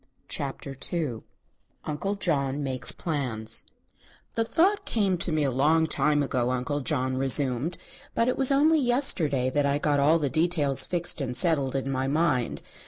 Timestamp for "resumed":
7.17-7.77